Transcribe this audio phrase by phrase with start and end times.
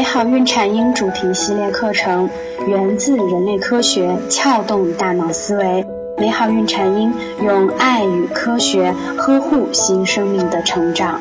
[0.00, 2.30] 美好孕产婴主题系列课程
[2.66, 5.84] 源自人类科学，撬动大脑思维。
[6.16, 7.12] 美好孕产婴
[7.44, 11.20] 用爱与科学呵护新生命的成长。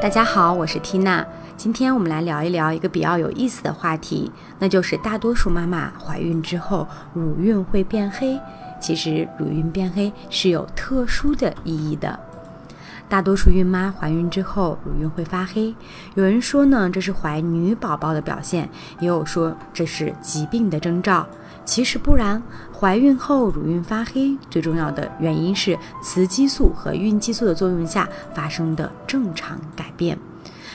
[0.00, 1.26] 大家好，我是缇娜。
[1.58, 8.40] 今天我们来聊一聊一个比较有意思的话题，那就是大多数妈妈怀孕之后乳晕会变黑。
[8.80, 12.18] 其实乳晕变黑是有特殊的意义的。
[13.10, 15.74] 大多数孕妈怀孕之后乳晕会发黑，
[16.14, 18.66] 有人说呢这是怀女宝宝的表现，
[19.00, 21.26] 也有说这是疾病的征兆。
[21.70, 22.42] 其实不然，
[22.76, 30.18] 怀孕后乳晕发黑，最重要的原因是雌激素和孕激素的作用下发生的正常改变。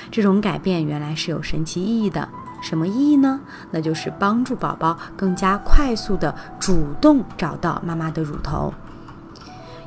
[0.10, 2.30] 这种改变原来是有神奇意义的，
[2.62, 3.42] 什么意义呢？
[3.72, 8.74] 那就是帮助宝宝更加快速的主动找到妈妈的乳头。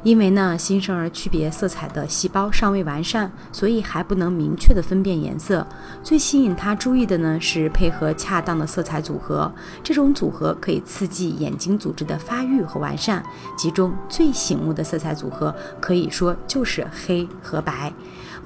[0.02, 5.66] 因为呢，新生儿区别色彩的细胞尚未完善，所以还不能明确的分辨颜色。
[6.02, 9.52] 最吸引他注意的呢，是配合恰当的色彩组合。
[9.82, 13.22] 这种组合可以刺激眼睛组织的发育和完善。
[13.56, 17.92] 其中最醒目的色彩组合，可以说就是黑和白。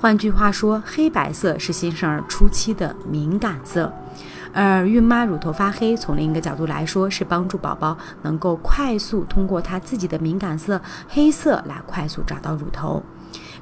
[0.00, 3.92] 换句话说，黑白色是新生儿初期的敏感色。
[4.52, 13.02] 而孕妈乳头发黑，从另一个角度来说，是帮助宝宝能够快速通过他自己的敏感色黑色来快速找到乳头。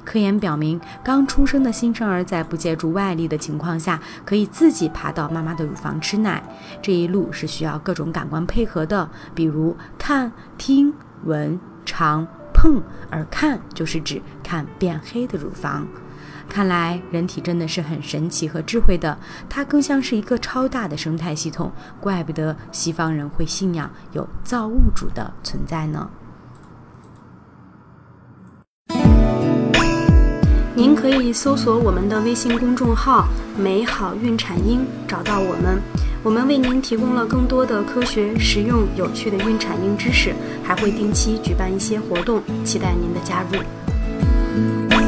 [0.03, 6.43] 科研表明，刚出生的新生儿在不借助外力的情况下，可以自己爬到妈妈的乳房吃奶。
[6.81, 12.81] 这一路是需要各种感官配合的，比如看、听、闻、尝、碰。
[13.11, 15.85] 而看就是指看变黑的乳房。
[16.49, 19.17] 看来人体真的是很神奇和智慧的，
[19.49, 26.09] 它更像是一个超大的生态系统，怪不得西方人会信仰有造物主的存在呢。
[30.73, 35.79] 您可以搜索我们的微信公众号“美好孕产婴”，找到我们。
[36.23, 45.00] 我们为您提供了更多的科学、实用、有趣的孕产婴知识，还会定期举办一些活动，期待您的加入。